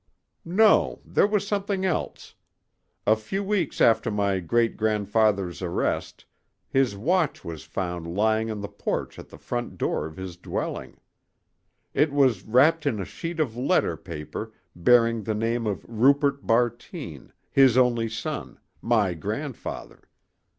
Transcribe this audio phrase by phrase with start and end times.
[0.43, 2.33] "No—there was something else.
[3.05, 6.25] A few weeks after my great grandfather's arrest
[6.67, 10.97] his watch was found lying on the porch at the front door of his dwelling.
[11.93, 17.31] It was wrapped in a sheet of letter paper bearing the name of Rupert Bartine,
[17.51, 20.09] his only son, my grandfather.